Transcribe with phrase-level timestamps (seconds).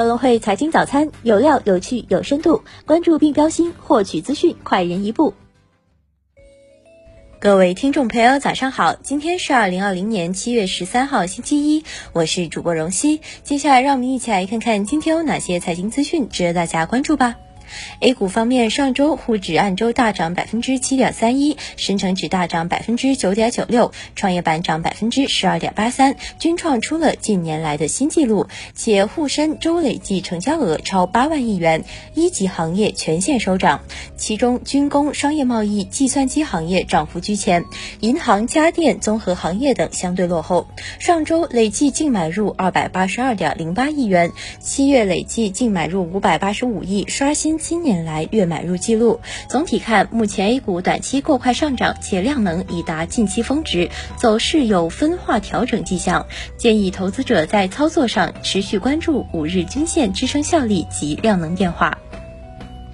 [0.00, 5.34] 格隆汇财经早餐有料、有趣、有深度，关注并标新，获取资讯快人一步。
[7.38, 8.94] 各位听众朋友，早上好！
[8.94, 11.84] 今天是二零二零年七月十三号，星期一，
[12.14, 13.20] 我是主播荣熙。
[13.42, 17.36] 接下来，让我们一起来看看今天有哪些财经资讯值得大家关注吧。
[18.00, 28.48] A 股方面，上周沪指按周大涨百分之七点三一，深成指大涨百分之九点九六，创业板涨百分之十二点八三，均创出了近年来的新纪录。
[28.74, 33.82] 且沪深周累计成交额超八万亿元，一级行业全线收涨，
[34.16, 37.64] 其中军工、商业贸易、计算机行业涨幅居前，
[38.00, 40.66] 银行、家电、综合行业等相对落后。
[40.98, 47.59] 上周累计净买入二百八十二点零八亿元，七月累计净买入五百八十五亿，刷新。
[47.60, 56.26] 今年来月买入记录，总体看，目前 A 股短期过快上涨，且量能已达近期峰值，走势有分化调整迹象。
[56.56, 61.98] 建议投资者在操作上持续关注五日均线支撑效力及量能变化。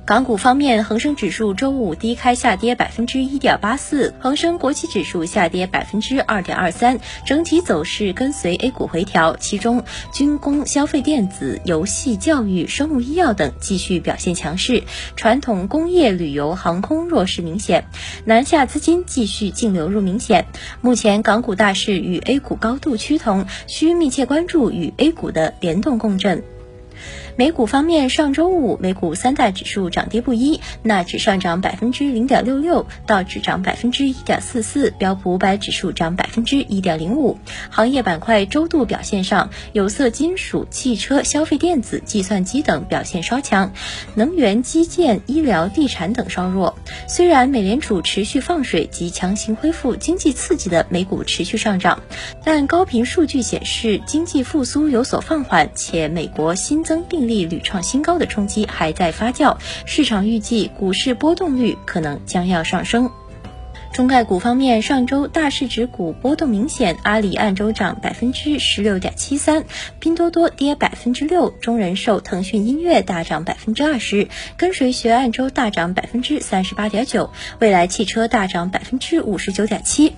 [0.07, 9.37] 港股方面，恒生指数周五低开下跌百分之一点八四，恒生国企指数下跌百分之二点二三，整体走势跟随 A 股回调。
[9.37, 9.83] 其中，
[10.13, 14.85] 军工、消费电子、游戏、教育、生物医药等继续表现强势，
[15.17, 17.87] 传统工业、旅游、航空弱势明显，
[18.25, 20.47] 南下资金继续净流入明显。
[20.83, 26.45] 目前港股大势与 A 股高度趋同，需密切关注与 A 股的联动共振。
[27.37, 37.39] 美股方面，上周五美股三大指数涨跌不一，纳指上涨百分之零点六六，道指涨百分之一点四四，标普五百指数涨百分之一点零五。
[37.71, 43.73] 行业板块周度表现上，有色金属、汽车、消费电子、计算机等表现稍强，
[44.15, 46.77] 能源、基建、医疗、地产等稍弱。
[47.09, 52.03] 虽然美联储持续放水及强行恢复经济刺激的美股持续上涨，
[52.45, 63.11] 但高频数据显示经济复苏有所放缓，且美国新增病例屡创新高的冲击还在发酵，市场预计股市波动率可能将要上升。
[63.93, 69.65] 中概股方面，上周大市值股波动明显，阿里按周涨百分之十六点七三，
[69.99, 80.13] 拼多多跌百分之六，中人寿、腾讯音乐大涨百分之二十，跟随学按周大涨百分之三十八点九，未来汽车大涨百分之五十九点七。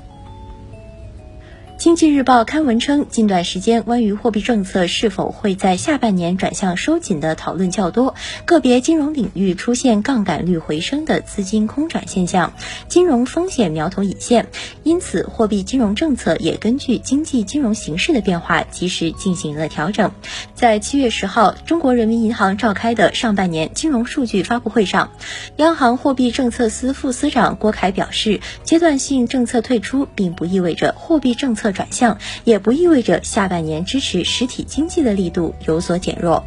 [1.89, 12.53] 经济日报刊文称，近段时间关于货币政策是否会在下半年转向收紧的讨论较多，个别金融领域出现杠杆率回升的资金空转现象，
[12.89, 14.49] 金融风险苗头已现，
[14.83, 20.13] 因此货币金融政策也根据经济金融形势的变化及时进行了调整。
[20.55, 25.11] 在七月十号，中国人民银行召开的上半年金融数据发布会上，
[25.57, 31.73] 央行货币政策司副司长郭凯表示，阶段性政策退出并不意味着货币政策。
[31.79, 36.45] 转向也不意味着下半年支持实体经济的力度有所减弱。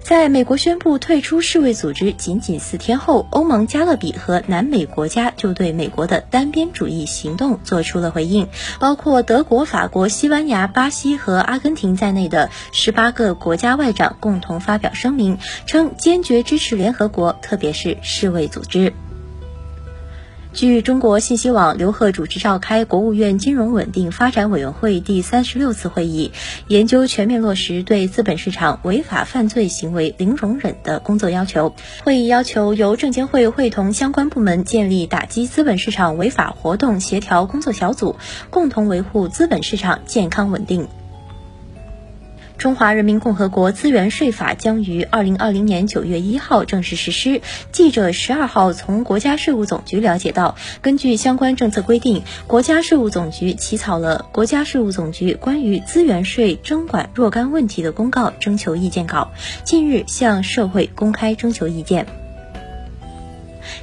[0.00, 18.92] 在美国宣布退出世卫组织仅仅四天后，欧盟、加勒比和南美国家就对美国的单边主义行动做出了回应，包括德国、法国、西班牙、巴西和阿根廷在内的十八个国家外长共同发表声明，称坚决支持联合国，特别是世卫组织。
[20.54, 26.30] 据中国信息网，刘鹤主持召开国务院金融稳定发展委员会第三十六次会议，
[26.68, 31.74] 研究全面落实对资本市场违法犯罪行为零容忍的工作要求。
[32.04, 38.14] 会议要求由证监会会同相关部门建立打击资本市场违法活动协调工作小组，
[38.50, 40.86] 共同维护资本市场健康稳定。
[42.56, 47.42] 中华人民共和国资源税法将于二零二零年九月一号正式实施。
[47.72, 59.32] 记者十二号从国家税务总局了解到，根据相关政策规定，国家税务总局起草了《国家税务总局关于资源税征管若干问题的公告》征求意见稿，
[59.64, 62.23] 近日向社会公开征求意见。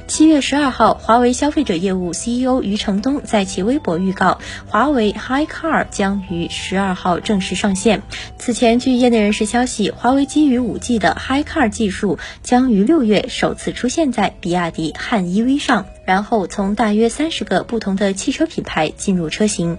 [0.06, 8.02] 七月十二号，华为消费者业务 CEO 余承东在其微博预告，华为 HiCar 将于十二号正式上线。
[8.38, 19.78] 此前，据业内人士消息，华为基于 5G 的 HiCar 技术将于六月首次出现在比亚迪汉 EV 上，然后从大约三十个不同的汽车品牌进入车型。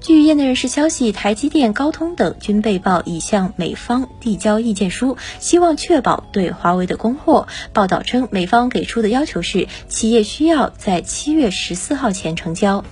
[0.00, 7.48] 据业内人士消息，台积电、高通等均被曝已向美方递交意见书，希望确保对华为的供货。
[7.72, 12.84] 报道称，美方给出的要求是，企业需要在七月十四号前成交。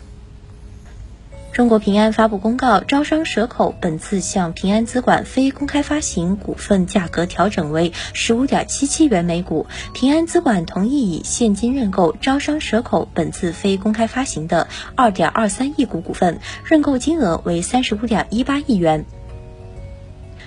[1.56, 9.66] 中国平安发布公告，招商蛇口本次向平安资管非公开发行股份价格调整为十五点七七元每股。
[9.94, 19.06] 平安资管同意以现金认购招商蛇口本次非公开发行的二点二三亿股股份，认购金额为三十五点一八亿元。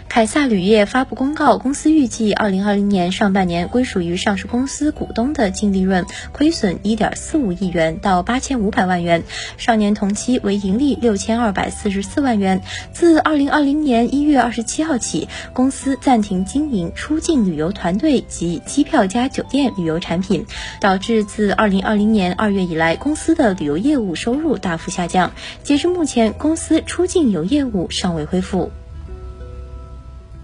[0.09, 9.23] 凯撒铝业发布公告，公司预计二零二零年上半年归属于上市公司股东的净利润亏损一点四五亿元到八千五百万元，
[9.57, 12.61] 上年同期为盈利六千二百四十四万元。
[12.91, 20.47] 自二零二零年一月二十七号起，公司暂停经营出境旅游团队及机票加酒店旅游产品，
[20.81, 25.31] 导致自二零二零年二月以来，公司的旅游业务收入大幅下降。
[25.61, 28.71] 截至目前，公司出境游业务尚未恢复。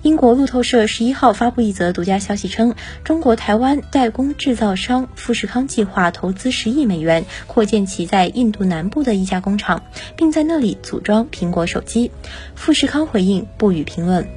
[0.05, 9.81] 英国路透社十一号发布一则独家消息称，中国台湾代工制造商富士康计划投资十亿美元扩建其在印度南部的一家工厂，
[10.15, 12.11] 并在那里组装苹果手机。
[12.53, 14.27] 富士康回应不予评论。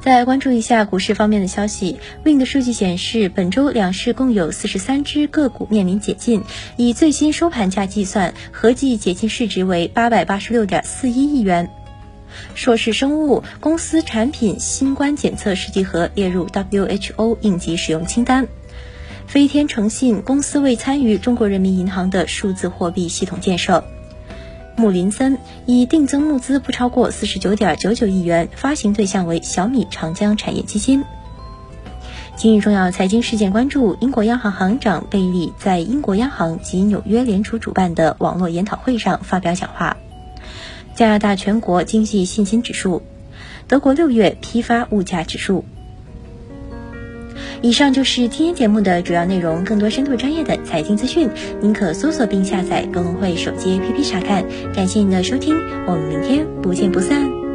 [0.00, 6.42] 再来关注一下股市方面的消息，Win 的数据显示，本周两市共有四十三只个股面临解禁，
[6.78, 11.68] 以最新收盘价计算，合计解禁市值为八百八十六点四一亿元。
[12.54, 18.46] 硕士生物公司产品新冠检测试剂盒列入 WHO 应急使用清单。
[19.26, 23.84] 飞天诚信公司未参与中国人民银行的数字货币系统建设。
[24.76, 31.02] 穆林森以定增募资不超过四十九点九九亿元，发行对象为小米长江产业基金。
[32.36, 39.96] 今日重要财经事件关注：英国央行行长贝利在英国央行及纽约联储主办的网络研讨会上发表讲话。
[40.96, 43.02] 加拿大全国经济信心指数，
[43.68, 45.64] 德国六月批发物价指数。
[47.60, 49.62] 以上就是今天节目的主要内容。
[49.64, 51.28] 更多深度专业的财经资讯，
[51.60, 54.44] 您可搜索并下载“格隆汇手机 APP 查看。
[54.74, 55.54] 感谢您的收听，
[55.86, 57.45] 我们明天不见不散。